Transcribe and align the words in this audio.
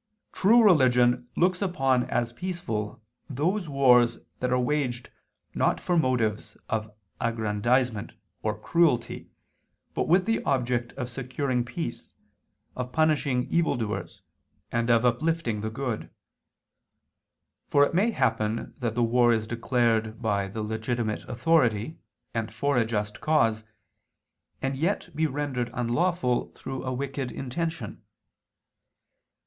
xxiii, 0.00 0.32
qu. 0.40 0.46
1]): 0.48 0.58
"True 0.62 0.64
religion 0.64 1.28
looks 1.36 1.60
upon 1.60 2.04
as 2.08 2.32
peaceful 2.32 3.02
those 3.28 3.68
wars 3.68 4.18
that 4.38 4.50
are 4.50 4.58
waged 4.58 5.10
not 5.54 5.78
for 5.78 5.94
motives 5.94 6.56
of 6.70 6.90
aggrandizement, 7.20 8.14
or 8.42 8.58
cruelty, 8.58 9.28
but 9.92 10.08
with 10.08 10.24
the 10.24 10.42
object 10.44 10.92
of 10.94 11.10
securing 11.10 11.66
peace, 11.66 12.14
of 12.74 12.92
punishing 12.92 13.44
evil 13.50 13.76
doers, 13.76 14.22
and 14.72 14.88
of 14.88 15.04
uplifting 15.04 15.60
the 15.60 15.68
good." 15.68 16.08
For 17.68 17.84
it 17.84 17.92
may 17.92 18.12
happen 18.12 18.72
that 18.78 18.94
the 18.94 19.02
war 19.04 19.34
is 19.34 19.46
declared 19.46 20.22
by 20.22 20.48
the 20.48 20.62
legitimate 20.62 21.28
authority, 21.28 21.98
and 22.32 22.50
for 22.54 22.78
a 22.78 22.86
just 22.86 23.20
cause, 23.20 23.64
and 24.62 24.78
yet 24.78 25.14
be 25.14 25.26
rendered 25.26 25.68
unlawful 25.74 26.52
through 26.54 26.84
a 26.84 26.94
wicked 26.94 27.30
intention. 27.30 28.02